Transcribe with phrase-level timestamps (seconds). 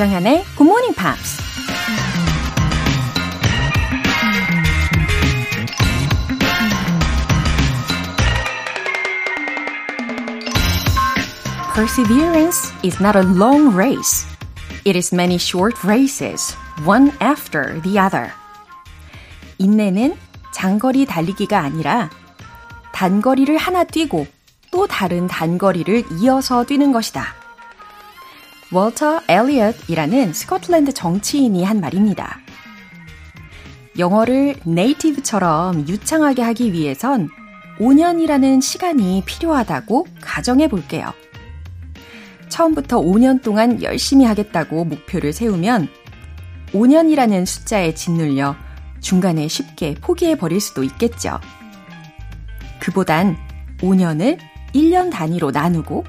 [0.00, 1.42] 조정현의 Good Morning Pops.
[11.74, 14.26] Perseverance is not a long race.
[14.86, 18.32] It is many short races, one after the other.
[19.58, 20.16] 인내는
[20.54, 22.08] 장거리 달리기가 아니라
[22.92, 24.26] 단거리를 하나 뛰고
[24.70, 27.39] 또 다른 단거리를 이어서 뛰는 것이다.
[28.72, 32.38] 월터 엘리엇이라는 스코틀랜드 정치인이 한 말입니다.
[33.98, 37.28] 영어를 네이티브처럼 유창하게 하기 위해선
[37.80, 41.12] 5년이라는 시간이 필요하다고 가정해 볼게요.
[42.48, 45.88] 처음부터 5년 동안 열심히 하겠다고 목표를 세우면
[46.72, 48.54] 5년이라는 숫자에 짓눌려
[49.00, 51.40] 중간에 쉽게 포기해 버릴 수도 있겠죠.
[52.78, 53.36] 그보단
[53.78, 54.38] 5년을
[54.74, 56.04] 1년 단위로 나누고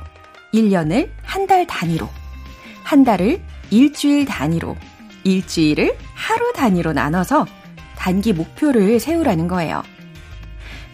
[0.53, 2.07] 1년을 한 달 단위로
[2.91, 4.75] 한 달을 일주일 단위로
[5.23, 7.47] 일주일을 하루 단위로 나눠서
[7.95, 9.81] 단기 목표를 세우라는 거예요.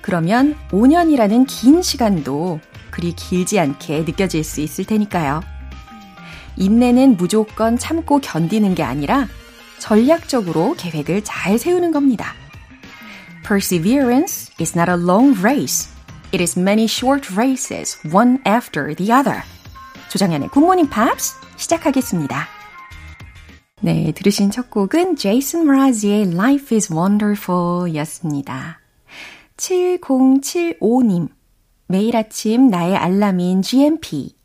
[0.01, 2.59] 그러면 5년이라는 긴 시간도
[2.91, 5.41] 그리 길지 않게 느껴질 수 있을 테니까요.
[6.55, 9.27] 인내는 무조건 참고 견디는 게 아니라
[9.79, 12.35] 전략적으로 계획을 잘 세우는 겁니다.
[13.43, 15.89] Perseverance is not a long race.
[16.31, 19.41] It is many short races, one after the other.
[20.09, 22.47] 조정현의 굿모닝 팝스 시작하겠습니다.
[23.81, 28.79] 네, 들으신 첫 곡은 제이슨 므라즈의 Life is Wonderful 였습니다.
[29.57, 31.29] 7075님.
[31.87, 34.35] 매일 아침 나의 알람인 GMP.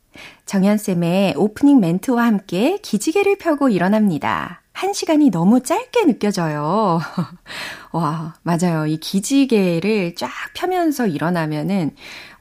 [0.45, 4.62] 정연쌤의 오프닝 멘트와 함께 기지개를 펴고 일어납니다.
[4.83, 6.99] 한 시간이 너무 짧게 느껴져요.
[7.93, 8.85] 와, 맞아요.
[8.85, 11.91] 이 기지개를 쫙 펴면서 일어나면은,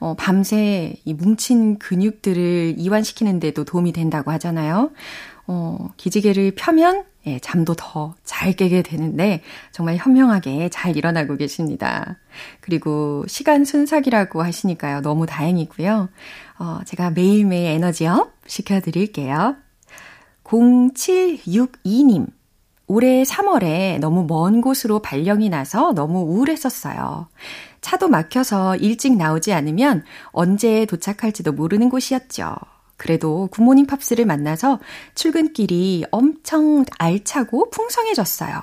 [0.01, 4.91] 어, 밤새 이 뭉친 근육들을 이완시키는데도 도움이 된다고 하잖아요.
[5.47, 12.19] 어, 기지개를 펴면, 예, 잠도 더 잘 깨게 되는데, 정말 현명하게 잘 일어나고 계십니다.
[12.61, 15.01] 그리고 시간 순삭이라고 하시니까요.
[15.03, 16.09] 너무 다행이고요.
[16.59, 19.55] 어, 제가 매일매일 에너지업 시켜드릴게요.
[20.53, 22.27] 0762님.
[22.87, 27.29] 올해 3월에 너무 먼 곳으로 발령이 나서 너무 우울했었어요.
[27.81, 32.55] 차도 막혀서 일찍 나오지 않으면 언제 도착할지도 모르는 곳이었죠.
[32.99, 34.79] 그래도 굿모닝 팝스를 만나서
[35.15, 38.63] 출근길이 엄청 알차고 풍성해졌어요.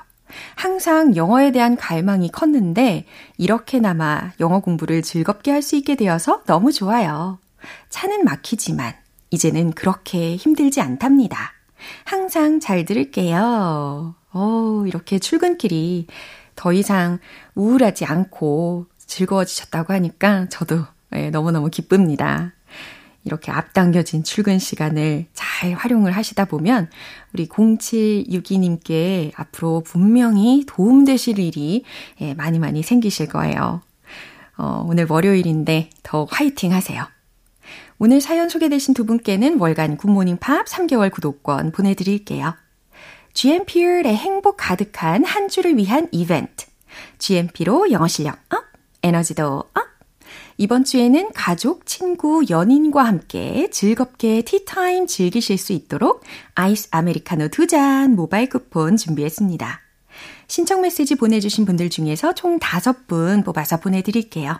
[0.56, 3.06] 항상 영어에 대한 갈망이 컸는데
[3.38, 7.40] 이렇게나마 영어 공부를 즐겁게 할 수 있게 되어서 너무 좋아요.
[7.90, 8.94] 차는 막히지만
[9.32, 11.59] 이제는 그렇게 힘들지 않답니다.
[12.04, 14.16] 항상 잘 들을게요.
[14.34, 16.08] 오, 이렇게 출근길이
[16.56, 17.20] 더 이상
[17.56, 22.54] 우울하지 않고 즐거워지셨다고 하니까 저도 네, 너무너무 기쁩니다.
[23.26, 26.90] 이렇게 앞당겨진 출근 시간을 잘 활용을 하시다 보면
[27.34, 31.84] 우리 0762님께 앞으로 분명히 도움되실 일이
[32.22, 33.82] 예, 많이 많이 생기실 거예요.
[34.58, 37.06] 어, 오늘 월요일인데 더 화이팅 하세요.
[38.02, 42.56] 오늘 사연 소개되신 두 분께는 월간 굿모닝 팝스 3개월 구독권 보내드릴게요.
[43.34, 46.66] GMP의 행복 가득한 한 주를 위한 이벤트.
[47.18, 48.64] GMP로 영어 실력 up,
[49.04, 49.90] 에너지도 up.
[50.58, 56.24] 이번 주에는 가족, 친구, 연인과 함께 즐겁게 티타임 즐기실 수 있도록
[56.56, 59.82] 아이스 아메리카노 두 잔 모바일 쿠폰 준비했습니다.
[60.48, 64.60] 신청 메시지 보내주신 분들 중에서 총 5분 뽑아서 보내드릴게요.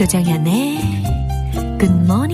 [0.00, 0.80] 조정현의
[1.78, 2.24] 굿모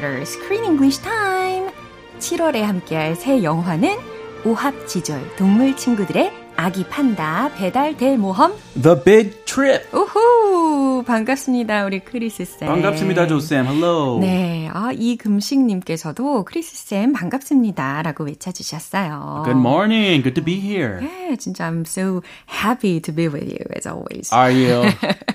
[0.00, 1.70] Theater Screen English Time.
[2.18, 3.98] 7월에 함께할 새 영화는
[4.44, 9.84] 오합지졸 동물 친구들의 아기 판다 배달 대모험 The Big Trip.
[9.92, 11.84] 우후, 반갑습니다.
[11.84, 12.68] 우리 크리스 쌤.
[12.68, 13.66] 반갑습니다, 조 쌤.
[13.66, 14.20] Hello.
[14.20, 19.42] 네, 아, 이금식님께서도 크리스 쌤 반갑습니다라고 외쳐주셨어요.
[19.44, 20.22] Good morning.
[20.22, 21.00] Good to be here.
[21.00, 24.32] 네, 진짜 I'm so happy to be with you as always.
[24.32, 24.88] Are you?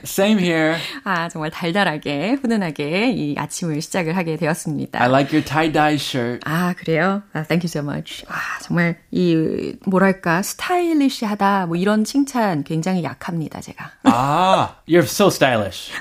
[0.06, 0.78] Same here.
[1.04, 5.02] 아, 정말 달달하게, 훈훈하게 이 아침을 시작을 하게 되었습니다.
[5.02, 6.40] I like your tie-dye shirt.
[6.46, 7.22] 아, 그래요?
[7.34, 8.24] 아, thank you so much.
[8.30, 13.92] 아, 정말 이 뭐랄까 스타일리시하다 뭐 이런 칭찬 굉장히 약합니다, 제가.
[14.06, 15.92] Ah, you're so stylish.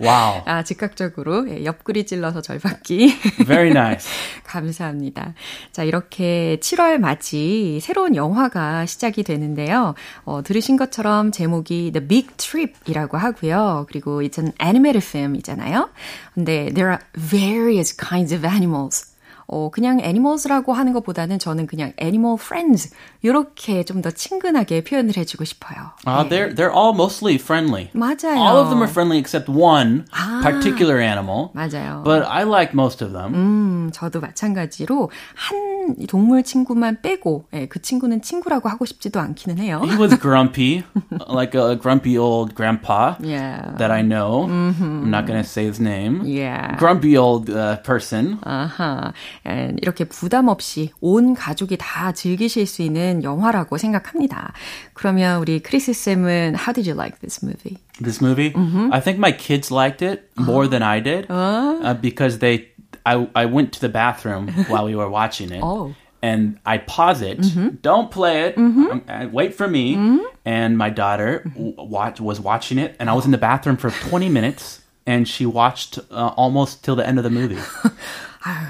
[0.00, 0.42] Wow.
[0.44, 3.14] 아, 즉각적으로 예, 옆구리 찔러서 절받기.
[3.46, 4.08] Very nice.
[4.44, 5.34] 감사합니다.
[5.72, 9.94] 자, 이렇게 7월 맞이 새로운 영화가 시작이 되는데요.
[10.24, 13.86] 어, 들으신 것처럼 제목이 The Big Trip이라고 하고요.
[13.88, 15.90] 그리고 it's an animated film이잖아요.
[16.34, 19.13] 근데 there are various kinds of animals.
[19.46, 22.90] 어, 그냥 animals라고 하는 것보다는 저는 그냥 animal friends
[23.22, 25.92] 이렇게 좀 더 친근하게 표현을 해주고 싶어요.
[26.06, 27.88] Uh, they're they're all mostly friendly.
[27.94, 28.36] 맞아요.
[28.36, 30.04] All of them are friendly except one
[30.42, 31.50] particular animal.
[31.54, 32.02] 맞아요.
[32.04, 33.34] But I like most of them.
[33.34, 39.80] 음, 저도 마찬가지로 한 동물 친구만 빼고 예, 그 친구는 친구라고 하고 싶지도 않기는 해요.
[39.84, 40.82] He was grumpy,
[41.28, 43.76] like a grumpy old grandpa Yeah.
[43.78, 44.44] that I know.
[44.48, 46.22] I'm not to say his name.
[46.24, 46.76] Yeah.
[46.78, 48.38] Grumpy old uh, person.
[48.44, 49.12] 아하.
[49.12, 49.33] 예,
[49.81, 54.53] 이렇게 부담 없이 온 가족이 다 즐기실 수 있는 영화라고 생각합니다.
[54.93, 57.77] 그러면 우리 크리스 쌤은 How did you like this movie?
[58.01, 58.53] This movie,
[58.91, 62.69] I think my kids liked it more than I did uh, because they.
[63.05, 65.61] I I went to the bathroom while we were watching it.
[65.63, 65.93] Oh.
[66.21, 67.39] And I pause it.
[67.81, 68.57] Don't play it.
[68.57, 69.95] Um, uh, wait for me.
[70.43, 73.89] And my daughter w- watch, was watching it, and I was in the bathroom for
[73.89, 77.57] 20 minutes, and she watched uh, almost till the end of the movie.
[78.44, 78.66] 아유,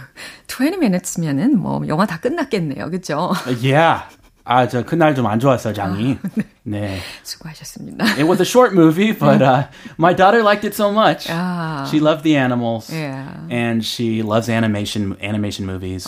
[0.48, 2.90] 20 minutes면은 뭐 영화 다 끝났겠네요.
[2.90, 3.32] 그죠?
[3.62, 4.02] yeah.
[4.44, 6.18] 아, 저 그날 좀 안 좋았어요, 장이.
[6.34, 6.44] 네.
[7.22, 8.04] 수고하셨습니다.
[8.16, 9.68] It was a short movie, but uh,
[9.98, 11.28] my daughter liked it so much.
[11.30, 11.86] Ah.
[11.90, 12.90] She loved the animals.
[12.92, 13.28] Yeah.
[13.50, 16.06] And she loves animation animation movies.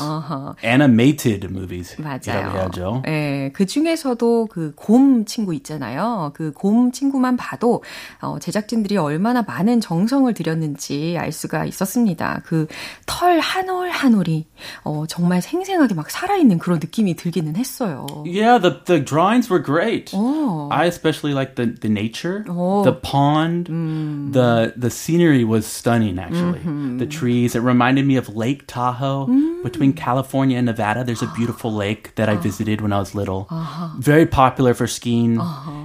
[0.63, 1.97] Animated movies.
[2.01, 2.51] 맞아요.
[2.51, 3.03] 해야죠.
[3.07, 6.33] 예, 그 중에서도 그 곰 친구 있잖아요.
[6.35, 7.83] 그 곰 친구만 봐도
[8.21, 12.41] 어, 제작진들이 얼마나 많은 정성을 들였는지 알 수가 있었습니다.
[12.45, 12.67] 그
[13.07, 14.47] 털 한 올 한 올이
[14.85, 18.07] 어, 정말 생생하게 막 살아있는 그런 느낌이 들기는 했어요.
[18.27, 20.13] Yeah, the the drawings were great.
[20.47, 20.69] Oh.
[20.71, 22.85] I especially like the the nature, Oh.
[22.85, 24.33] the pond, Mm.
[24.33, 26.19] the the scenery was stunning.
[26.19, 26.99] Actually, Mm-hmm.
[26.99, 27.55] the trees.
[27.57, 29.63] It reminded me of Lake Tahoe Mm.
[29.65, 31.03] between California and Nevada.
[31.05, 32.29] There's a beautiful lake that.
[32.29, 33.47] I visited when I was little.
[33.51, 33.89] Uh-huh.
[33.99, 35.41] Very popular for skiing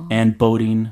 [0.10, 0.90] and boating,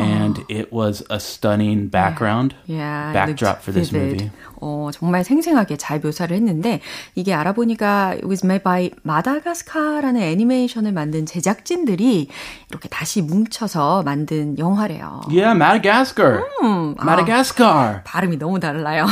[0.00, 4.12] and it was a stunning background Yeah, it backdrop for this vivid.
[4.20, 4.30] movie.
[4.60, 6.80] 어, 정말 생생하게 잘 묘사를 했는데
[7.14, 12.28] 이게 알아보니까 it was made by 마다가스카라는 애니메이션을 만든 제작진들이
[12.70, 15.22] 이렇게 다시 뭉쳐서 만든 영화래요.
[15.28, 16.42] Yeah, Madagascar.
[16.62, 16.94] Mm.
[17.02, 18.02] Madagascar.
[18.04, 19.06] 발음이 너무 달라요.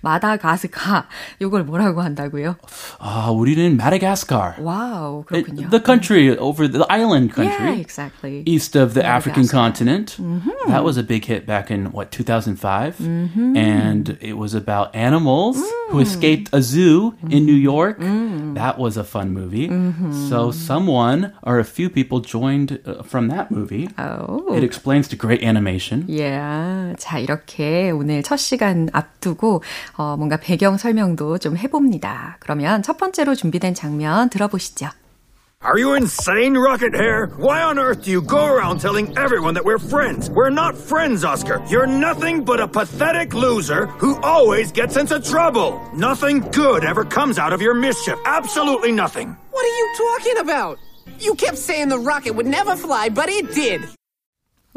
[0.00, 1.06] 마다가스카.
[1.40, 2.56] 요걸 뭐라고 한다고요?
[2.98, 4.54] 아, 우리는 Madagascar.
[4.60, 5.70] 와우, It- 그렇군요.
[5.70, 8.42] the country over the island yeah, country exactly.
[8.46, 9.58] east of the African Madagascar.
[9.58, 10.16] continent.
[10.18, 10.70] Mm-hmm.
[10.70, 15.91] That was a big hit back in what 2005, and it was about animals Mm.
[15.91, 17.99] who escaped a zoo in New York.
[17.99, 18.55] Mm.
[18.55, 19.69] That was a fun movie.
[19.69, 20.29] Mm-hmm.
[20.29, 23.89] So someone or a few people joined uh, from that movie.
[23.97, 24.53] Oh.
[24.53, 26.05] It explains the great animation.
[26.07, 26.95] Yeah.
[26.97, 29.61] 자, 이렇게 오늘 첫 시간 앞두고,
[29.97, 32.37] 어, 뭔가 배경 설명도 좀 해봅니다.
[32.39, 34.89] 그러면 첫 번째로 준비된 장면 들어보시죠.
[35.60, 37.26] Are you insane, Rocket Hair?
[37.36, 40.30] Why on earth do you go around telling everyone that we're friends?
[40.30, 41.60] We're not friends, Oscar.
[41.68, 45.78] You're nothing but a pathetic loser who always gets into trouble.
[45.92, 48.18] Nothing good ever comes out of your mischief.
[48.24, 49.36] Absolutely nothing.
[49.50, 50.78] What are you talking about?
[51.18, 53.82] You kept saying the rocket would never fly, but it did.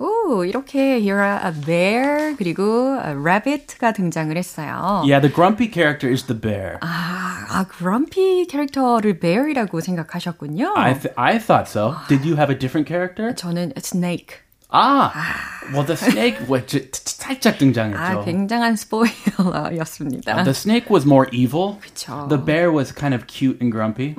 [0.01, 5.03] 오, 이렇게 you're a bear 그리고 a rabbit가 등장을 했어요.
[5.05, 6.77] Yeah, the grumpy character is the bear.
[6.81, 10.73] 아, 아, grumpy 캐릭터를 bear이라고 생각하셨군요.
[10.75, 11.95] I th- I thought so.
[12.07, 13.33] Did you have a different character?
[13.35, 14.39] 저는 snake.
[14.73, 15.11] Ah,
[15.73, 16.63] well, the snake was
[17.03, 18.23] 살짝 아, 등장했죠.
[18.23, 20.43] 굉장한 스포일러였습니다.
[20.43, 21.77] The snake was more evil.
[21.81, 22.27] 그쵸.
[22.29, 24.15] The bear was kind of cute and grumpy.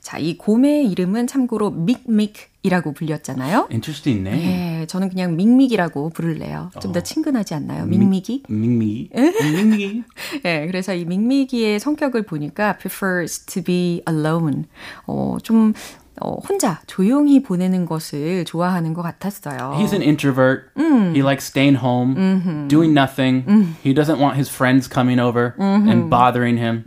[0.00, 3.68] 자, 이 곰의 이름은 참고로 믹믹 이라고 불렸잖아요.
[3.70, 4.46] Interesting name.
[4.46, 6.70] 네, 저는 그냥 믹믹이라고 부를래요.
[6.80, 7.86] 좀더 친근하지 않나요?
[7.86, 8.42] 믹믹이?
[8.50, 9.10] Mingmi.
[9.14, 10.02] Mingmi.
[10.42, 14.64] 네, 그래서 이 믹믹이의 성격을 보니까 prefers to be alone.
[15.06, 15.72] 어, 좀
[16.20, 19.76] 어, 혼자 조용히 보내는 것을 좋아하는 것 같았어요.
[19.78, 20.70] He's an introvert.
[20.76, 23.44] He likes staying home, doing nothing.
[23.82, 26.82] He doesn't want his friends coming over and bothering him.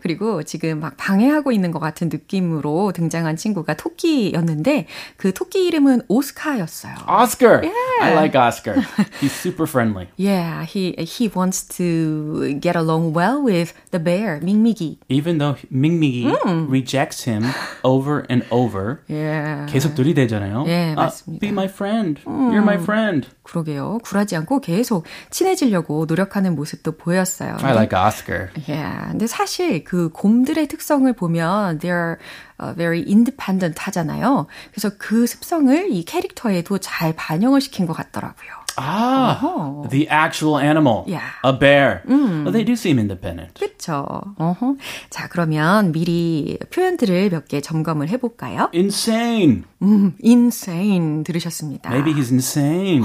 [0.00, 4.86] 그리고 지금 막 방해하고 있는 것 같은 느낌으로 등장한 친구가 토끼였는데
[5.16, 6.94] 그 토끼 이름은 오스카였어요.
[7.08, 7.62] Oscar.
[8.00, 8.80] I like Oscar.
[9.20, 10.08] He's super friendly.
[10.16, 14.98] Yeah, he he wants to get along well with the bear, 밍미기.
[15.08, 16.26] Even though Mingmi
[16.68, 17.44] rejects him
[17.84, 18.98] over and over.
[19.08, 19.70] Yeah.
[19.72, 20.64] 계속 들이대잖아요.
[20.66, 21.40] 예, 아, 맞습니다.
[21.40, 22.20] be my friend.
[22.24, 23.28] You're my friend.
[23.42, 23.98] 그러게요.
[24.04, 27.56] 굴하지 않고 계속 친해지려고 노력하는 모습도 보였어요.
[27.62, 28.48] I like Oscar.
[28.68, 29.10] Yeah.
[29.10, 32.16] 근데 사실 그 곰들의 특성을 보면 they're
[32.60, 34.46] uh, very independent 하잖아요.
[34.72, 38.65] 그래서 그 습성을 이 캐릭터에도 잘 반영을 시킨 것 같더라고요.
[38.78, 41.04] Ah, the actual animal.
[41.06, 41.22] Yeah.
[41.42, 42.02] A bear.
[42.06, 43.54] Well, they do seem independent.
[43.58, 44.06] 그렇죠.
[44.38, 44.76] 어허.
[45.10, 48.68] 자, 그러면 미리 표현들을 몇 개 점검을 해볼까요?
[48.74, 49.62] Insane.
[49.82, 51.90] 음, insane 들으셨습니다.
[51.90, 53.04] Maybe he's insane.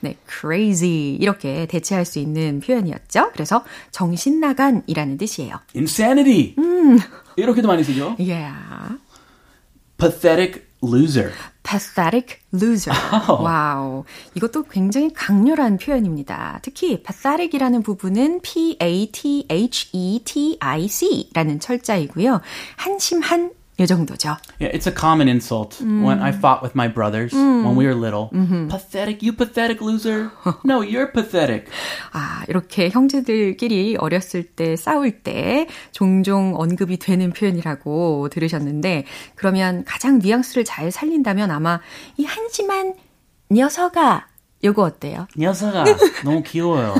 [0.00, 3.30] 네, crazy 이렇게 대체할 수 있는 표현이었죠.
[3.32, 5.56] 그래서 정신 나간이라는 뜻이에요.
[5.74, 6.54] Insanity.
[7.36, 8.16] 이렇게도 많이 쓰죠.
[8.18, 8.54] Yeah.
[9.98, 11.32] Pathetic loser.
[11.62, 12.96] pathetic loser.
[13.28, 14.04] 와우.
[14.34, 16.58] 이것도 굉장히 강렬한 표현입니다.
[16.62, 18.90] 특히 pathetic이라는 부분은 P-A-T-H-E-T-I-C
[21.34, 22.40] 라는 철자이고요.
[22.76, 24.36] 한심한 요 정도죠.
[24.60, 28.28] Yeah, it's a common insult when I fought with my brothers when we were little.
[28.68, 30.30] Pathetic, you pathetic loser.
[30.64, 31.66] No, you're pathetic.
[32.12, 40.64] 아, 이렇게 형제들끼리 어렸을 때 싸울 때 종종 언급이 되는 표현이라고 들으셨는데, 그러면 가장 뉘앙스를
[40.64, 41.80] 잘 살린다면 아마
[42.18, 42.94] 이 한심한
[43.50, 44.28] 녀석아,
[44.62, 45.26] 요거 어때요?
[45.36, 45.84] 녀석아,
[46.24, 46.94] 너무 귀여워요.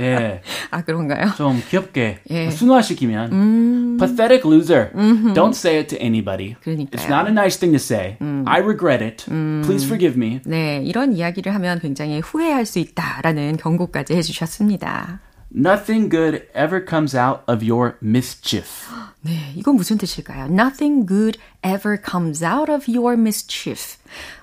[0.00, 1.32] 예, 아, 그런가요?
[1.36, 2.50] 좀 귀엽게 예.
[2.50, 4.90] 순화시키면 pathetic loser.
[5.34, 6.56] Don't say it to anybody.
[6.62, 6.98] 그러니까요.
[6.98, 8.16] It's not a nice thing to say.
[8.46, 9.24] I regret it.
[9.26, 10.40] Please forgive me.
[10.44, 15.20] 네, 이런 이야기를 하면 굉장히 후회할 수 있다라는 경고까지 해주셨습니다.
[15.56, 18.90] Nothing good ever comes out of your mischief.
[19.20, 20.46] 네, 이건 무슨 뜻일까요?
[20.46, 23.98] Nothing good ever comes out of your mischief.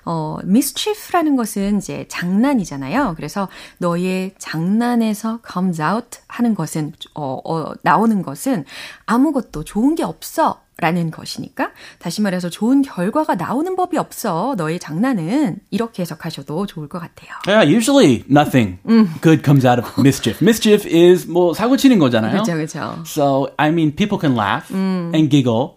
[0.06, 3.12] 어, mischief라는 것은 이제 장난이잖아요.
[3.16, 8.64] 그래서 너의 장난에서 comes out 하는 것은, 어, 어, 나오는 것은
[9.04, 10.61] 아무것도 좋은 게 없어.
[10.78, 14.54] 라는 것이니까 다시 말해서 좋은 결과가 나오는 법이 없어.
[14.56, 17.30] 너의 장난은 이렇게 해석하셔도 좋을 것 같아요.
[17.46, 18.78] Yeah, usually nothing
[19.20, 20.42] good comes out of mischief.
[20.42, 22.42] Mischief is 뭐 사고 치는 거잖아요.
[22.42, 23.02] 그렇죠, 그렇죠.
[23.06, 25.76] So, I mean, people can laugh and giggle,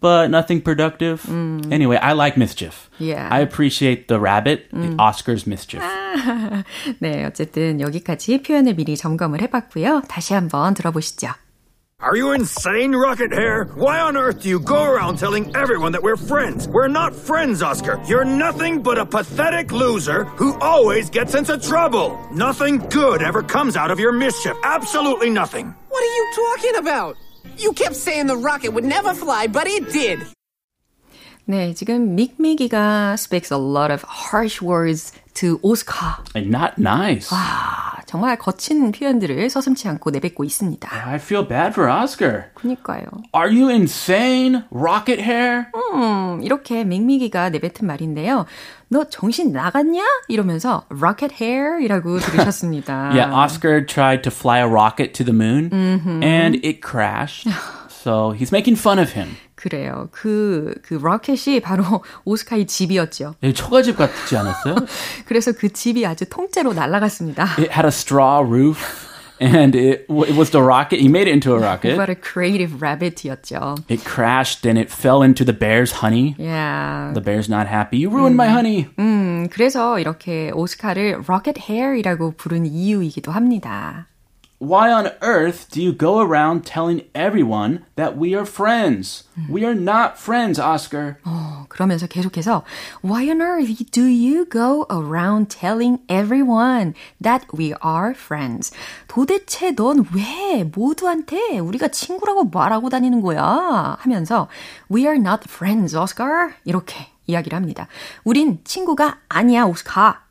[0.00, 1.24] but nothing productive.
[1.72, 2.90] Anyway, I like mischief.
[3.00, 3.28] Yeah.
[3.32, 4.68] I appreciate the rabbit,
[4.98, 5.82] Oscar's mischief.
[7.00, 10.02] 네, 어쨌든 여기까지 표현을 미리 점검을 해봤고요.
[10.06, 11.32] 다시 한번 들어보시죠.
[12.03, 13.71] Are you insane, Rocket Hair?
[13.75, 16.67] Why on earth do you go around telling everyone that we're friends?
[16.67, 17.97] We're not friends, Oscar.
[18.05, 22.19] You're nothing but a pathetic loser who always gets into trouble.
[22.33, 24.57] Nothing good ever comes out of your mischief.
[24.63, 25.73] Absolutely nothing.
[25.87, 27.15] What are you talking about?
[27.57, 30.19] You kept saying the rocket would never fly, but it did.
[31.45, 36.17] 네, 지금 믹미기가 speaks a lot of harsh words to Oscar.
[36.35, 37.29] And not nice.
[37.31, 40.89] 아, 정말 거친 표현들을 서슴지 않고 내뱉고 있습니다.
[40.91, 42.45] I feel bad for Oscar.
[42.53, 43.03] 그니까요.
[43.35, 45.65] Are you insane, Rocket Hair?
[45.93, 48.45] 음, 이렇게 믹미기가 내뱉은 말인데요.
[48.89, 50.03] 너 정신 나갔냐?
[50.27, 53.09] 이러면서 rocket hair이라고 들으셨습니다.
[53.13, 55.71] Yeah, Oscar tried to fly a rocket to the moon,
[56.23, 57.47] and it crashed.
[57.89, 59.37] So he's making fun of him.
[59.58, 60.08] 그래요.
[60.12, 61.84] 그, 그 로켓이 바로
[62.24, 63.34] 오스카의 집이었죠.
[63.42, 64.76] 이 초가집 같지 않았어요?
[65.26, 67.42] 그래서 그 집이 아주 통째로 날아갔습니다.
[67.58, 68.78] It had a straw roof,
[69.40, 71.00] and it, it was the rocket.
[71.00, 71.98] He made it into a rocket.
[71.98, 73.74] What a creative rabbit이었죠.
[73.88, 76.36] It crashed and it fell into the bear's honey.
[76.38, 77.10] Yeah.
[77.14, 77.98] The bear's not happy.
[77.98, 78.86] You ruined my honey.
[79.00, 84.06] 음, 그래서 이렇게 오스카를 rocket hair이라고 부른 이유이기도 합니다.
[84.59, 89.25] Why on earth do you go around telling everyone that we are friends?
[89.49, 91.17] We are not friends, Oscar.
[91.25, 92.63] 어, 그러면서 계속해서
[93.03, 98.71] Why on earth do you go around telling everyone that we are friends?
[99.09, 103.97] 도대체 넌 왜 모두한테 우리가 친구라고 말하고 다니는 거야?
[103.99, 104.47] 하면서
[104.89, 106.53] We are not friends, Oscar.
[106.63, 107.89] 이렇게 이야기를 합니다.
[108.23, 110.21] 우린 친구가 아니야, 오스카.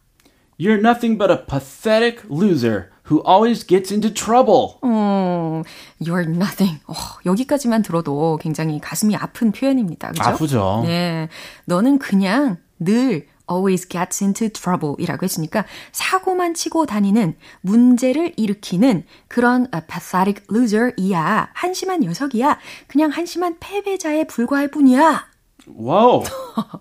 [0.59, 4.80] You're nothing but a pathetic loser Who always gets into trouble.
[4.82, 5.64] 어,
[6.02, 6.80] you're nothing.
[6.88, 6.94] 어,
[7.26, 10.10] 여기까지만 들어도 굉장히 가슴이 아픈 표현입니다.
[10.10, 10.24] 그죠?
[10.24, 10.82] 아프죠.
[10.86, 11.30] 네.
[11.66, 19.68] 너는 그냥 늘 always gets into trouble 이라고 했으니까 사고만 치고 다니는 문제를 일으키는 그런
[19.74, 21.50] a pathetic loser 이야.
[21.54, 22.60] 한심한 녀석이야.
[22.88, 25.28] 그냥 한심한 패배자에 불과할 뿐이야.
[25.68, 26.24] Whoa.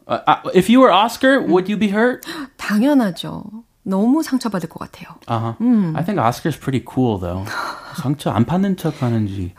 [0.06, 2.24] uh, uh, if you were Oscar, would you be hurt?
[2.56, 3.44] 당연하죠.
[3.86, 5.14] 너무 상처받을 것 같아요.
[5.28, 5.96] Uh huh.
[5.96, 7.46] I think Oscar's pretty cool though.
[7.94, 9.54] 상처 안 받는 척 하는지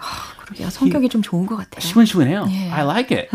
[0.46, 0.69] 그러게요.
[0.69, 1.79] 성격이 좀 좋은 것 같아요.
[1.79, 2.46] 시원시원해요.
[2.50, 2.69] 예.
[2.72, 3.29] I like it.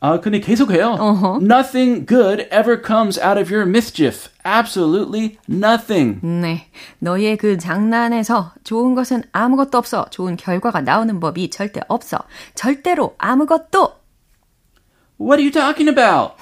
[0.00, 1.38] 아 근데 계속해요.
[1.42, 4.30] Nothing good ever comes out of your mischief.
[4.44, 6.20] Absolutely nothing.
[6.24, 6.68] 네.
[6.98, 10.06] 너의 그 장난에서 좋은 것은 아무것도 없어.
[10.10, 12.18] 좋은 결과가 나오는 법이 절대 없어.
[12.54, 13.94] 절대로 아무것도.
[15.20, 16.34] What are you talking about?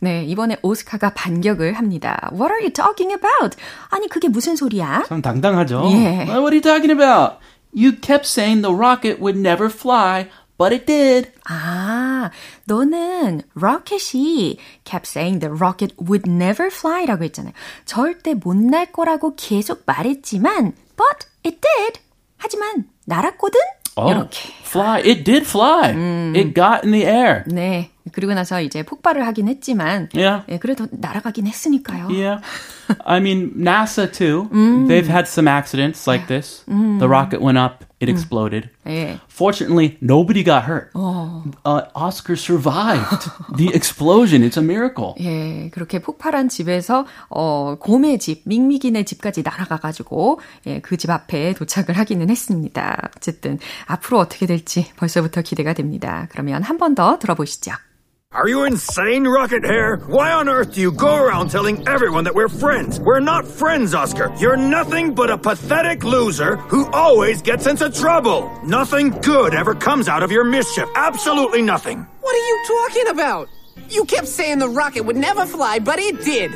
[0.00, 0.24] 네.
[0.24, 2.28] 이번에 오스카가 반격을 합니다.
[2.32, 3.56] What are you talking about?
[3.90, 5.04] 아니, 그게 무슨 소리야?
[5.08, 5.88] 참 당당하죠.
[5.92, 6.26] 예.
[6.26, 7.36] What are you talking about?
[7.74, 10.28] You kept saying the rocket would never fly,
[10.58, 11.30] but it did.
[11.48, 12.30] 아,
[12.66, 17.52] 너는 로켓이 kept saying the rocket would never fly라고 했잖아요.
[17.86, 22.00] 절대 못 날 거라고 계속 말했지만 but it did.
[22.36, 23.58] 하지만 날았거든?
[24.08, 24.48] 이렇게.
[24.64, 25.00] fly.
[25.00, 25.90] It did fly.
[26.34, 27.44] It got in the air.
[27.46, 27.90] 네.
[28.11, 30.43] 그리고 나서 이제 폭발을 하긴 했지만 Yeah.
[30.49, 32.07] 예, 그래도 날아가긴 했으니까요.
[32.09, 32.41] Yeah.
[33.05, 34.49] I mean, NASA too.
[34.87, 36.63] They've had some accidents like this.
[36.67, 38.69] The rocket went up, it exploded.
[38.81, 38.81] 음.
[38.86, 39.20] 예.
[39.30, 40.90] Fortunately, nobody got hurt.
[41.64, 44.42] Uh, Oscar survived the explosion.
[44.42, 45.14] It's a miracle.
[45.20, 51.54] 예, 그렇게 폭발한 집에서 어 곰의 집, 밍미기네 집까지 날아가 가지고 예, 그 집 앞에
[51.54, 53.10] 도착을 하기는 했습니다.
[53.16, 56.26] 어쨌든 앞으로 어떻게 될지 벌써부터 기대가 됩니다.
[56.30, 57.72] 그러면 한 번 더 들어보시죠.
[58.34, 59.96] Are you insane, Rocket Hair?
[60.06, 62.98] Why on earth do you go around telling everyone that we're friends?
[62.98, 64.32] We're not friends, Oscar.
[64.38, 68.50] You're nothing but a pathetic loser who always gets into trouble.
[68.64, 70.88] Nothing good ever comes out of your mischief.
[70.94, 72.06] Absolutely nothing.
[72.22, 73.48] What are you talking about?
[73.90, 76.52] You kept saying the rocket would never fly, but it did.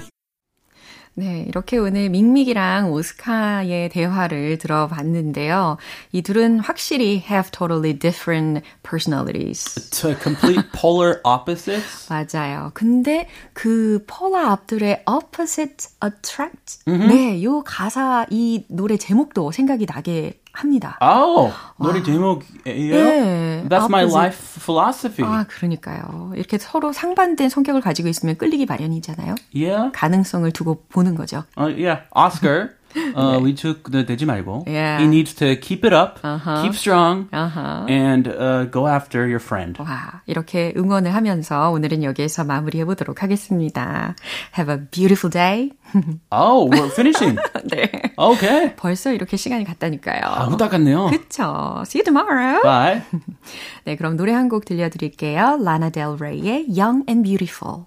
[1.19, 5.79] 네, 이렇게 오늘 밍밍이랑 오스카의 대화를 들어봤는데요.
[6.13, 9.91] 이 둘은 확실히 have totally different personalities.
[9.93, 12.07] To complete polar opposites.
[12.11, 12.71] 맞아요.
[12.75, 16.85] 근데 그 폴라 앞들의 opposite attract.
[16.85, 20.99] 네, 요 가사 이 노래 제목도 생각이 나게 합니다.
[21.03, 22.95] Oh, 노래 제목이에요?
[22.95, 23.65] 예.
[23.69, 24.15] That's my opposite.
[24.17, 25.29] life philosophy.
[25.29, 26.33] 아, 그러니까요.
[26.35, 29.35] 이렇게 서로 상반된 성격을 가지고 있으면 끌리기 마련이잖아요.
[29.55, 29.91] Yeah.
[29.93, 31.45] 가능성을 두고 보는 거죠.
[31.57, 32.76] Uh, yeah, Oscar.
[33.15, 34.65] Uh, we took the 되지 말고.
[34.67, 34.99] Yeah.
[35.01, 36.63] He needs to keep it up, Uh-huh.
[36.63, 37.85] keep strong, Uh-huh.
[37.89, 39.77] and uh, go after your friend.
[39.81, 44.15] 와, 이렇게 응원을 하면서 오늘은 여기에서 마무리해 보도록 하겠습니다.
[44.59, 45.73] Have a beautiful day.
[46.33, 47.39] Oh, we're finishing.
[47.71, 47.91] 네.
[48.19, 48.75] Okay.
[48.77, 50.21] 벌써 이렇게 시간이 갔다니까요.
[50.25, 51.07] 아, 후딱 같네요.
[51.07, 51.83] 그쵸.
[51.87, 52.61] See you tomorrow.
[52.63, 53.03] Bye.
[53.85, 55.59] 네, 그럼 노래 한 곡 들려드릴게요.
[55.63, 57.87] 라나 델 레이의 Young and Beautiful.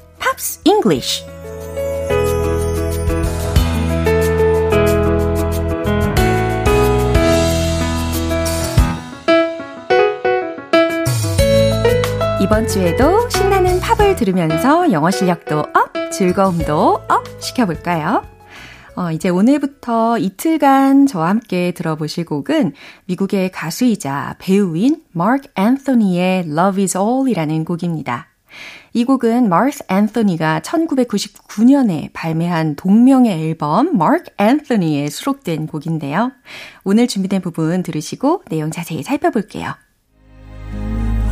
[0.63, 1.25] English.
[12.41, 18.25] 이번 주에도 신나는 팝을 들으면서 영어 실력도 up, 즐거움도 up 시켜볼까요?
[18.95, 22.73] 어, 이제 오늘부터 이틀간 저와 함께 들어보실 곡은
[23.05, 28.27] 미국의 가수이자 배우인 마크 앤서니의 Love is All이라는 곡입니다.
[28.93, 36.31] 이 곡은 마크 앤서니가 1999년에 발매한 동명의 앨범 마크 앤서니에 수록된 곡인데요.
[36.83, 39.75] 오늘 준비된 부분 들으시고 내용 자세히 살펴볼게요.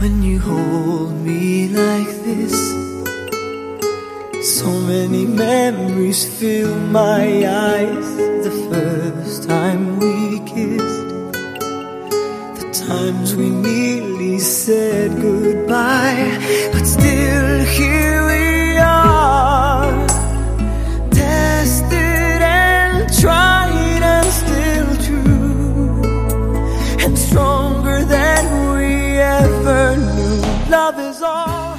[0.02, 2.56] When you hold me like this,
[4.42, 8.16] so many memories fill my eyes.
[8.44, 10.19] The first time we
[12.90, 16.26] times we nearly said goodbye,
[16.74, 19.94] but still here we are,
[21.12, 26.02] tested and tried and still true
[27.06, 30.42] and stronger than we ever knew.
[30.74, 31.78] Love is all.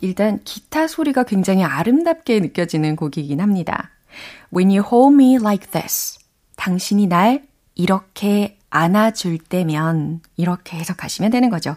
[0.00, 3.90] 일단 기타 소리가 굉장히 아름답게 느껴지는 곡이긴 합니다.
[4.54, 6.18] When you hold me like this.
[6.56, 11.76] 당신이 날 이렇게 안아줄 때면 이렇게 해석하시면 되는 거죠.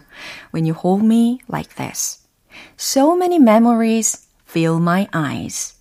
[0.54, 2.20] When you hold me like this.
[2.78, 5.76] So many memories fill my eyes.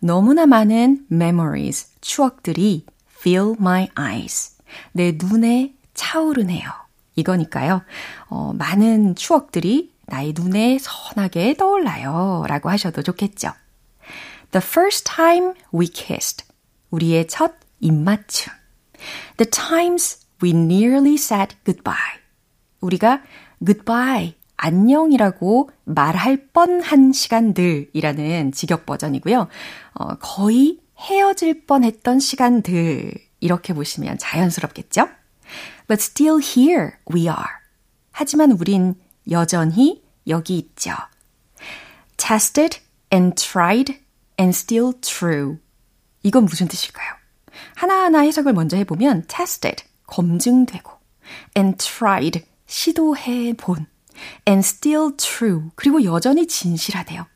[0.00, 2.86] 너무나 많은 memories, 추억들이
[3.18, 4.56] fill my eyes.
[4.92, 6.70] 내 눈에 차오르네요.
[7.16, 7.82] 이거니까요.
[8.28, 12.44] 어, 많은 추억들이 나의 눈에 선하게 떠올라요.
[12.48, 13.52] 라고 하셔도 좋겠죠.
[14.52, 16.44] The first time we kissed.
[16.90, 18.52] 우리의 첫 입맞춤.
[19.36, 22.20] The times we nearly said goodbye.
[22.80, 23.22] 우리가
[23.64, 29.48] goodbye, 안녕이라고 말할 뻔한 시간들이라는 직역 버전이고요.
[29.94, 35.08] 어, 거의 헤어질 뻔했던 시간들 이렇게 보시면 자연스럽겠죠?
[35.88, 37.60] But still here we are.
[38.12, 38.94] 하지만 우린
[39.30, 40.92] 여전히 여기 있죠.
[42.16, 42.80] Tested
[43.12, 43.98] and tried
[44.38, 45.58] and still true.
[46.22, 47.14] 이건 무슨 뜻일까요?
[47.76, 50.90] 하나하나 해석을 먼저 해보면 tested, 검증되고
[51.56, 53.86] and tried, 시도해 본
[54.46, 57.26] and still true, 그리고 여전히 진실하대요.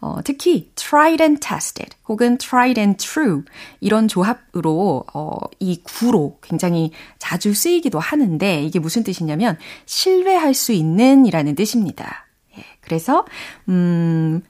[0.00, 3.44] 어, 특히 tried and tested 혹은 tried and true
[3.80, 11.24] 이런 조합으로 어, 이 구로 굉장히 자주 쓰이기도 하는데 이게 무슨 뜻이냐면 신뢰할 수 있는
[11.24, 12.26] 이라는 뜻입니다.
[12.58, 13.24] 예, 그래서
[13.68, 14.42] 음,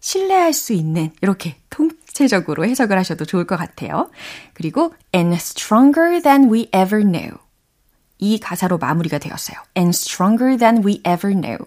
[0.00, 4.10] 신뢰할 수 있는 이렇게 통 체적으로 해석을 하셔도 좋을 것 같아요.
[4.54, 7.36] 그리고 and stronger than we ever knew
[8.18, 9.58] 이 가사로 마무리가 되었어요.
[9.76, 11.58] and stronger than we ever knew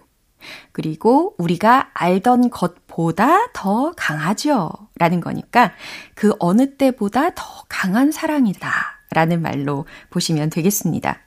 [0.72, 4.70] 그리고 우리가 알던 것보다 더 강하죠.
[4.96, 5.72] 라는 거니까
[6.14, 8.72] 그 어느 때보다 더 강한 사랑이다.
[9.12, 11.20] 라는 말로 보시면 되겠습니다.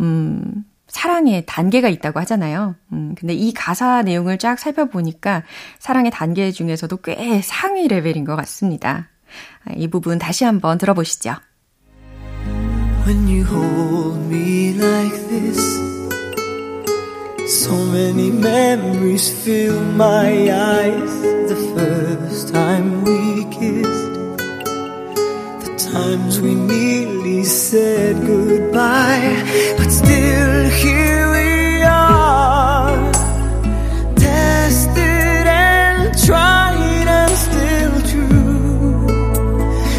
[0.00, 2.74] 음, 사랑에 단계가 있다고 하잖아요.
[2.92, 5.44] 음, 근데 이 가사 내용을 쫙 살펴보니까
[5.78, 9.08] 사랑의 단계 중에서도 꽤 상위 레벨인 것 같습니다.
[9.76, 11.36] 이 부분 다시 한번 들어보시죠.
[13.06, 15.90] When you hold me like this
[17.50, 21.20] So many memories fill my eyes.
[21.50, 23.19] The first time we
[26.00, 29.36] times we nearly said goodbye,
[29.76, 32.96] but still here we are,
[34.16, 39.06] tested and tried and still true,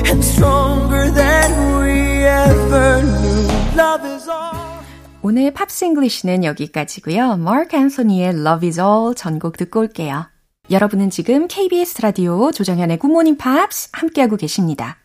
[0.09, 3.47] and stronger than we ever knew.
[3.77, 4.81] Love is all.
[5.21, 7.37] 오늘 팝스 잉글리시는 여기까지고요.
[7.37, 10.25] 마크 앤소니의 Love is All 전곡 듣고 올게요.
[10.71, 15.00] 여러분은 지금 KBS 라디오 조정현의 굿모닝 팝스 함께하고 계십니다.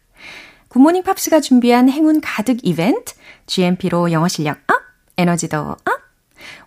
[0.77, 3.15] 굿모닝 팝스가 준비한 행운 가득 이벤트
[3.47, 4.77] GMP로 영어 실력 up,
[5.17, 5.79] 에너지도 up.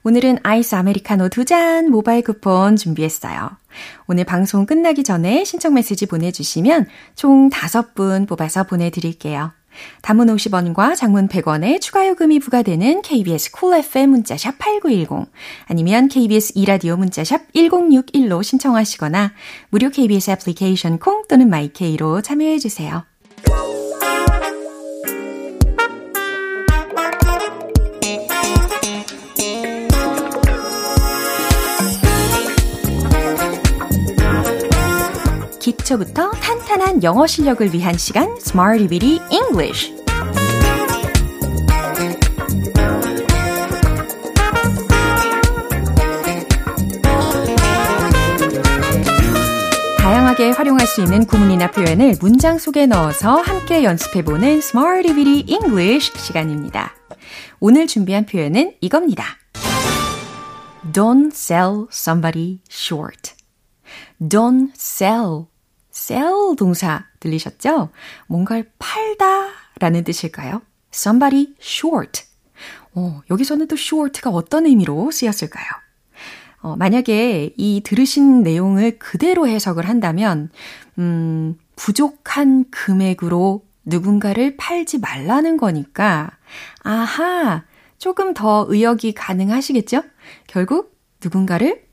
[0.02, 3.52] 오늘은 아이스 아메리카노 두 잔 모바일 쿠폰 준비했어요.
[4.08, 9.52] 오늘 방송 끝나기 전에 신청 메시지 보내주시면 총 다섯 분 뽑아서 보내드릴게요.
[10.02, 15.32] 단문 50원과 장문 100원의 추가 요금이 부과되는 KBS cool cool FM 문자샵 8910
[15.68, 19.34] 아니면 KBS 이라디오 문자샵 1061로 신청하시거나
[19.70, 23.04] 무료 KBS 애플리케이션 콩 또는 마이케이로 참여해 주세요.
[35.72, 39.94] 기초부터 탄탄한 영어 실력을 위한 시간 Smarty Bitty English
[50.00, 56.96] 다양하게 활용할 수 있는 구문이나 표현을 문장 속에 넣어서 함께 연습해보는 Smarty Bitty English 시간입니다.
[57.60, 59.26] 오늘 준비한 표현은 이겁니다.
[60.92, 63.34] Don't sell somebody short.
[64.20, 65.49] Don't sell
[66.00, 67.90] sell 동사 들리셨죠?
[68.28, 70.62] 뭔가를 팔다 라는 뜻일까요?
[70.94, 72.24] somebody short.
[72.96, 75.66] 어, 여기서는 또 short가 어떤 의미로 쓰였을까요?
[76.62, 80.50] 어, 만약에 이 들으신 내용을 그대로 해석을 한다면,
[80.98, 86.32] 음, 부족한 금액으로 누군가를 팔지 말라는 거니까,
[86.84, 87.64] 아하,
[87.98, 90.04] 조금 더 의역이 가능하시겠죠?
[90.48, 91.89] 결국 누군가를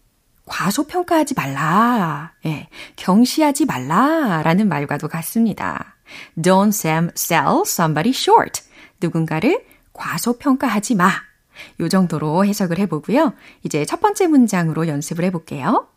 [0.47, 2.33] 과소평가하지 말라.
[2.47, 4.43] 예, 경시하지 말라.
[4.43, 5.97] 라는 말과도 같습니다.
[6.39, 8.63] Don't sell somebody short.
[9.01, 11.11] 누군가를 과소평가하지 마.
[11.81, 13.35] 요 정도로 해석을 해보고요.
[13.63, 15.89] 이제 첫 번째 문장으로 연습을 해볼게요.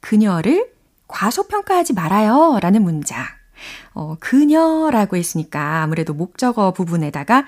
[0.00, 0.70] 그녀를
[1.06, 2.58] 과소평가하지 말아요.
[2.60, 3.24] 라는 문장.
[3.94, 7.44] 어, 그녀라고 했으니까 아무래도 목적어 부분에다가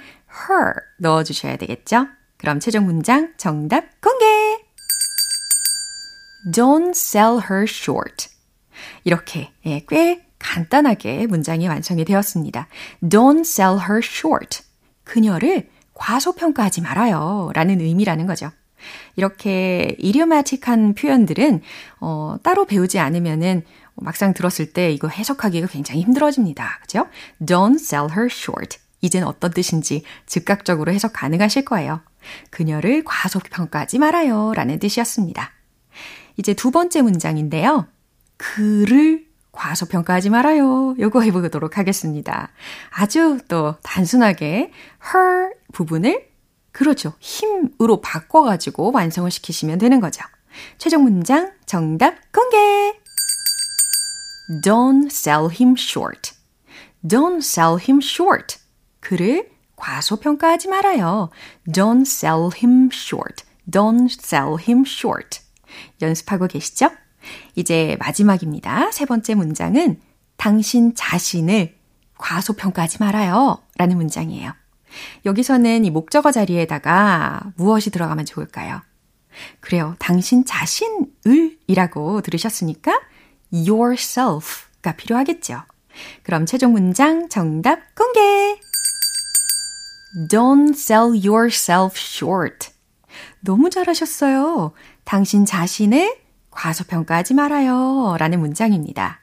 [0.49, 2.07] her 넣어주셔야 되겠죠?
[2.37, 4.54] 그럼 최종 문장 정답 공개!
[6.51, 8.29] Don't sell her short.
[9.05, 12.69] 이렇게 예, 꽤 간단하게 문장이 완성이 되었습니다.
[13.03, 14.63] Don't sell her short.
[15.05, 17.51] 그녀를 과소평가하지 말아요.
[17.55, 18.51] 라는 의미라는 거죠.
[19.17, 21.63] 이렇게 idiomatic한 표현들은
[22.01, 23.63] 어, 따로 배우지 않으면은
[23.97, 26.81] 막상 들었을 때 이거 해석하기가 굉장히 힘들어집니다.
[26.83, 27.07] 그죠?
[27.41, 28.79] Don't sell her short.
[29.01, 32.01] 이젠 어떤 뜻인지 즉각적으로 해석 가능하실 거예요.
[32.51, 34.53] 그녀를 과소평가하지 말아요.
[34.55, 35.53] 라는 뜻이었습니다.
[36.37, 37.87] 이제 두 번째 문장인데요.
[38.37, 40.97] 그를 과소평가하지 말아요.
[40.99, 42.51] 요거 해보도록 하겠습니다.
[42.91, 44.73] 아주 또 단순하게
[45.15, 46.29] her 부분을
[46.73, 47.13] 그렇죠.
[47.21, 50.25] 힘으로 바꿔가지고 완성을 시키시면 되는 거죠.
[50.79, 52.99] 최종 문장 정답 공개!
[54.63, 56.33] Don't sell him short.
[57.07, 58.59] Don't sell him short.
[59.01, 61.31] 그를 과소평가하지 말아요.
[61.69, 63.45] Don't sell him short.
[63.71, 65.44] Don't sell him short.
[66.03, 66.91] 연습하고 계시죠?
[67.55, 68.91] 이제 마지막입니다.
[68.93, 70.01] 세 번째 문장은
[70.37, 71.75] 당신 자신을
[72.19, 73.63] 과소평가하지 말아요.
[73.77, 74.53] 라는 문장이에요.
[75.25, 78.83] 여기서는 이 목적어 자리에다가 무엇이 들어가면 좋을까요?
[79.61, 79.97] 그래요.
[79.99, 83.01] 당신 자신을 이라고 들으셨으니까
[83.53, 85.63] yourself가 필요하겠죠.
[86.23, 88.61] 그럼 최종 문장 정답 공개!
[90.31, 92.71] Don't sell yourself short.
[93.41, 94.73] 너무 잘하셨어요.
[95.05, 96.17] 당신 자신을
[96.51, 98.17] 과소평가하지 말아요.
[98.19, 99.21] 라는 문장입니다.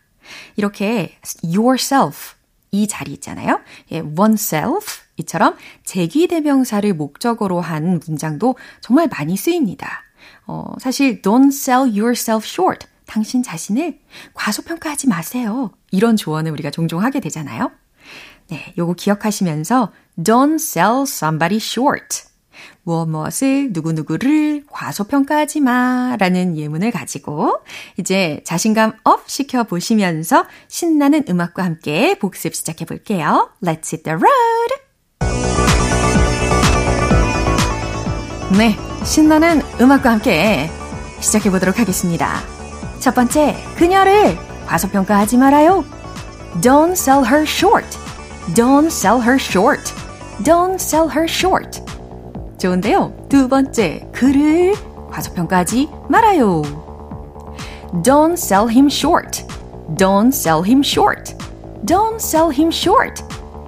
[0.55, 2.35] 이렇게 yourself
[2.71, 3.59] 이 자리 있잖아요.
[3.91, 10.03] 예, oneself 이처럼 제기대명사를 목적으로 한 문장도 정말 많이 쓰입니다.
[10.47, 12.87] 어, 사실 don't sell yourself short.
[13.05, 13.99] 당신 자신을
[14.33, 15.71] 과소평가하지 마세요.
[15.91, 17.71] 이런 조언을 우리가 종종 하게 되잖아요.
[18.47, 22.30] 네, 요거 기억하시면서 don't sell somebody short.
[22.83, 27.59] 무엇 무엇을 누구누구를 과소평가하지 마 라는 예문을 가지고
[27.97, 33.49] 이제 자신감 up 시켜 보시면서 신나는 음악과 함께 복습 시작해 볼게요.
[33.63, 34.91] Let's hit the road!
[38.57, 40.69] 네, 신나는 음악과 함께
[41.21, 42.41] 시작해 보도록 하겠습니다.
[42.99, 45.85] 첫 번째, 그녀를 과소평가하지 말아요.
[46.61, 47.87] Don't sell her short.
[48.53, 49.93] Don't sell her short.
[50.43, 51.81] Don't sell her short.
[52.61, 53.11] 좋은데요.
[53.27, 54.75] 두 번째, 그를
[55.09, 56.61] 과소평가하지 말아요.
[58.03, 59.43] Don't sell him short.
[59.97, 61.35] Don't sell him short.
[61.85, 63.23] Don't sell him short.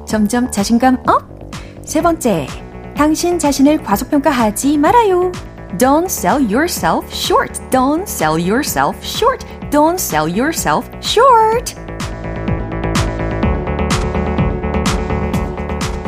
[0.05, 1.23] 점점 자신감 업.
[1.83, 2.47] 세 번째,
[2.95, 5.31] 당신 자신을 과소평가하지 말아요.
[5.79, 7.59] Don't sell yourself short.
[7.71, 9.43] Don't sell yourself short.
[9.71, 11.75] Don't sell yourself short.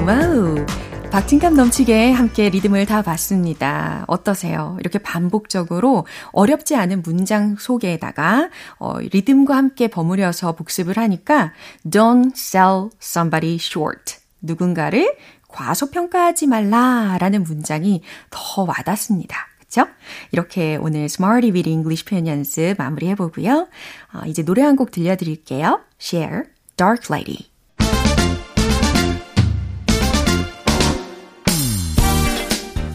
[0.06, 0.85] Wow.
[1.16, 4.04] 박진감 넘치게 함께 리듬을 타 봤습니다.
[4.10, 4.76] 어떠세요?
[4.82, 8.50] 이렇게 반복적으로 어렵지 않은 문장 속에다가
[8.80, 11.54] 어, 리듬과 함께 버무려서 복습을 하니까
[11.90, 14.18] don't sell somebody short.
[14.42, 15.16] 누군가를
[15.48, 19.38] 과소평가하지 말라라는 문장이 더 와닿습니다.
[19.58, 19.88] 그쵸?
[20.34, 23.70] 이렇게 오늘 Smarty with English 표현 연습 마무리해보고요.
[24.16, 25.80] 어, 이제 노래 한 곡 들려드릴게요.
[25.98, 26.44] Share,
[26.76, 27.55] Dark Lady.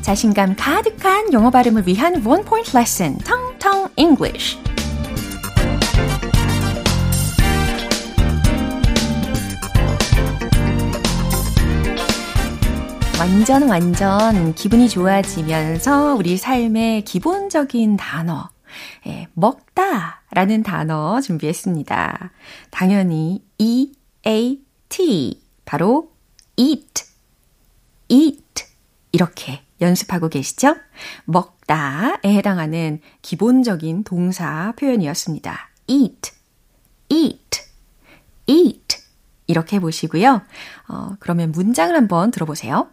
[0.02, 4.58] 자신감 가득한 영어 발음을 위한 원 포인트 레슨, 텅텅 English.
[13.18, 18.48] 완전 완전 기분이 좋아지면서 우리 삶의 기본적인 단어,
[19.06, 22.30] 예, 먹다 라는 단어 준비했습니다.
[22.70, 26.12] 당연히 E-A-T, 바로
[26.56, 27.04] eat,
[28.08, 28.64] eat,
[29.12, 30.76] 이렇게 연습하고 계시죠?
[31.24, 35.70] 먹다에 해당하는 기본적인 동사 표현이었습니다.
[35.86, 36.32] eat,
[37.08, 37.60] eat,
[38.46, 38.98] eat.
[39.46, 40.42] 이렇게 해보시고요.
[40.88, 42.88] 어, 그러면 문장을 한번 들어보세요.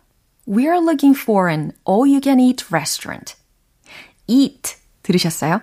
[0.48, 3.36] We are looking for an all-you-can-eat restaurant.
[4.28, 5.62] Eat 들으셨어요?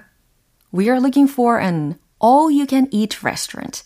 [0.73, 3.85] We are looking for an all-you-can-eat restaurant.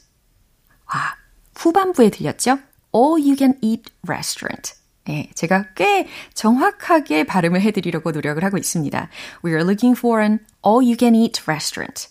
[0.93, 1.17] 와,
[1.55, 2.59] 후반부에 들렸죠?
[2.95, 4.78] all-you-can-eat restaurant.
[5.09, 9.09] 네, 제가 꽤 정확하게 발음을 해드리려고 노력을 하고 있습니다.
[9.43, 12.09] We are looking for an all-you-can-eat restaurant.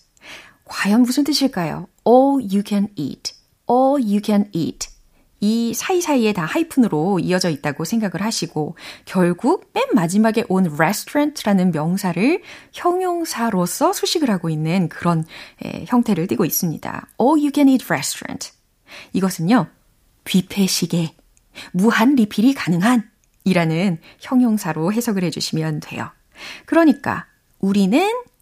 [0.65, 1.87] 과연 무슨 뜻일까요?
[2.07, 3.33] all you can eat.
[3.69, 4.89] all you can eat.
[5.39, 12.41] 이 사이사이에 다 하이픈으로 이어져 있다고 생각을 하시고 결국 맨 마지막에 온 restaurant라는 명사를
[12.73, 15.23] 형용사로서 수식을 하고 있는 그런
[15.63, 17.07] 에, 형태를 띠고 있습니다.
[17.21, 18.53] All you can eat restaurant.
[19.13, 19.67] 이것은요.
[20.23, 21.13] 뷔페식의
[21.71, 23.09] 무한 리필이 가능한
[23.43, 26.09] 이라는 형용사로 해석을 해주시면 돼요.
[26.65, 27.25] 그러니까
[27.59, 27.99] 우리는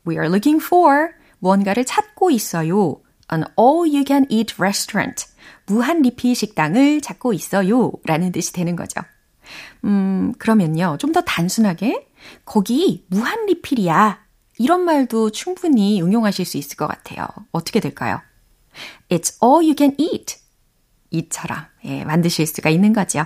[0.08, 3.02] we are looking for 뭔가를 찾고 있어요.
[3.32, 5.26] an all you can eat restaurant.
[5.68, 7.92] 무한 리필 식당을 찾고 있어요.
[8.06, 9.02] 라는 뜻이 되는 거죠.
[9.84, 10.98] 음, 그러면요.
[11.00, 12.08] 좀 더 단순하게
[12.44, 14.20] 거기 무한 리필이야.
[14.58, 17.28] 이런 말도 충분히 응용하실 수 있을 것 같아요.
[17.52, 18.22] 어떻게 될까요?
[19.10, 20.38] It's all you can eat.
[21.18, 23.26] 이처럼 예, 만드실 수가 있는 거죠.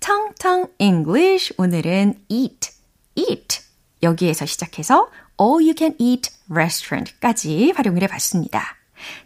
[0.00, 2.70] 텅텅 English 오늘은 eat,
[3.14, 3.60] eat
[4.02, 5.08] 여기에서 시작해서
[5.40, 8.62] all you can eat restaurant까지 활용을 해봤습니다.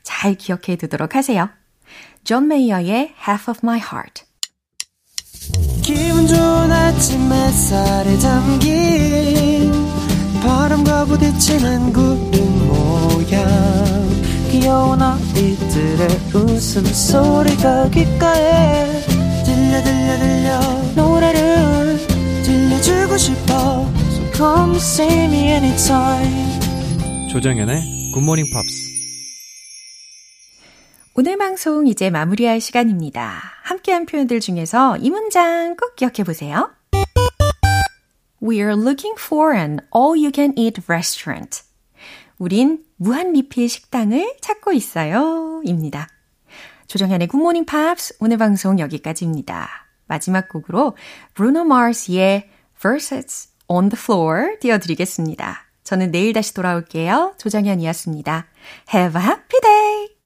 [0.03, 1.49] 잘 기억해 두도록 하세요.
[2.25, 4.25] 존 메이어의 Half of My Heart
[5.83, 9.73] 기분 좋은 아침 햇살에 담긴
[10.43, 14.26] 바람과 부딪히는 구름 모양
[14.59, 18.87] 귀여운 아이들의 웃음소리가 귓가에
[19.45, 20.61] 들려 들려 들려
[20.97, 21.99] 노래를
[22.43, 26.59] 들려주고 싶어 So come see me anytime
[27.31, 28.87] 조정연의 굿모닝 팝스
[31.17, 33.39] 오늘 방송 이제 마무리할 시간입니다.
[33.63, 36.71] 함께한 표현들 중에서 이 문장 꼭 기억해 보세요.
[38.41, 41.63] We're looking for an all-you-can-eat restaurant.
[42.39, 45.63] 우린 무한 리필 식당을 찾고 있어요.
[45.65, 46.09] 입니다.
[46.87, 49.69] 조정현의 굿모닝 팝스 오늘 방송 여기까지입니다.
[50.07, 50.97] 마지막 곡으로
[51.35, 52.49] 브루노 마스의
[52.81, 55.67] Versace on the Floor 띄워드리겠습니다.
[55.85, 57.35] 저는 내일 다시 돌아올게요.
[57.39, 58.47] 조정현이었습니다.
[58.93, 60.09] Have a happy day!